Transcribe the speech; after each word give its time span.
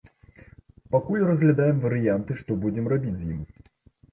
Пакуль 0.95 1.25
разглядаем 1.31 1.77
варыянты, 1.85 2.31
што 2.41 2.51
будзем 2.65 2.85
рабіць 2.95 3.17
з 3.21 3.29
ім. 3.37 3.41